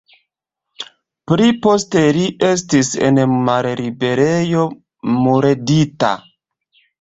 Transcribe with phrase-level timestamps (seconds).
[1.31, 3.19] Pli poste li estis en
[3.51, 4.65] malliberejo
[5.19, 6.11] murdita.